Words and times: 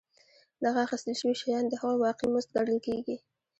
دغه 0.63 0.79
اخیستل 0.85 1.13
شوي 1.21 1.35
شیان 1.41 1.63
د 1.69 1.73
هغوی 1.81 1.97
واقعي 2.03 2.27
مزد 2.33 2.49
ګڼل 2.55 2.77
کېږي 2.85 3.15